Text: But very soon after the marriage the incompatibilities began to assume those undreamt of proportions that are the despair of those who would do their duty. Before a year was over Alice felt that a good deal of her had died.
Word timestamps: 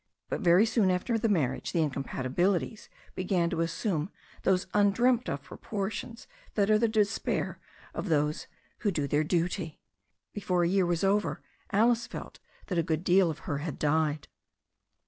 But 0.29 0.41
very 0.41 0.65
soon 0.65 0.89
after 0.89 1.19
the 1.19 1.29
marriage 1.29 1.73
the 1.73 1.83
incompatibilities 1.83 2.89
began 3.13 3.51
to 3.51 3.61
assume 3.61 4.09
those 4.41 4.65
undreamt 4.73 5.29
of 5.29 5.43
proportions 5.43 6.25
that 6.55 6.71
are 6.71 6.79
the 6.79 6.87
despair 6.87 7.59
of 7.93 8.09
those 8.09 8.47
who 8.79 8.87
would 8.87 8.95
do 8.95 9.07
their 9.07 9.23
duty. 9.23 9.79
Before 10.33 10.63
a 10.63 10.67
year 10.67 10.87
was 10.87 11.03
over 11.03 11.43
Alice 11.71 12.07
felt 12.07 12.39
that 12.65 12.79
a 12.79 12.81
good 12.81 13.03
deal 13.03 13.29
of 13.29 13.45
her 13.45 13.59
had 13.59 13.77
died. 13.77 14.27